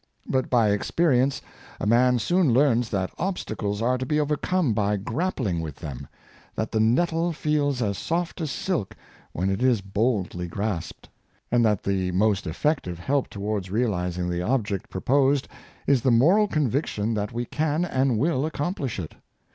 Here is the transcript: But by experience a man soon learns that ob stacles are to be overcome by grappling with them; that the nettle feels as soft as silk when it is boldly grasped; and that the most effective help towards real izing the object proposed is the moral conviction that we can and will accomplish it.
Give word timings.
But 0.27 0.49
by 0.49 0.71
experience 0.71 1.43
a 1.79 1.85
man 1.85 2.17
soon 2.17 2.51
learns 2.51 2.89
that 2.89 3.11
ob 3.19 3.37
stacles 3.37 3.83
are 3.83 3.99
to 3.99 4.05
be 4.07 4.19
overcome 4.19 4.73
by 4.73 4.97
grappling 4.97 5.59
with 5.61 5.75
them; 5.75 6.07
that 6.55 6.71
the 6.71 6.79
nettle 6.79 7.33
feels 7.33 7.83
as 7.83 7.99
soft 7.99 8.41
as 8.41 8.49
silk 8.49 8.95
when 9.31 9.51
it 9.51 9.61
is 9.61 9.81
boldly 9.81 10.47
grasped; 10.47 11.07
and 11.51 11.63
that 11.65 11.83
the 11.83 12.09
most 12.13 12.47
effective 12.47 12.97
help 12.97 13.27
towards 13.29 13.69
real 13.69 13.91
izing 13.91 14.27
the 14.27 14.41
object 14.41 14.89
proposed 14.89 15.47
is 15.85 16.01
the 16.01 16.09
moral 16.09 16.47
conviction 16.47 17.13
that 17.13 17.31
we 17.31 17.45
can 17.45 17.85
and 17.85 18.17
will 18.17 18.43
accomplish 18.47 18.97
it. 18.97 19.13